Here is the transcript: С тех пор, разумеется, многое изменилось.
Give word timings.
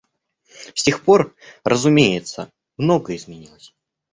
С 0.73 0.81
тех 0.81 1.03
пор, 1.03 1.35
разумеется, 1.63 2.49
многое 2.75 3.17
изменилось. 3.17 3.71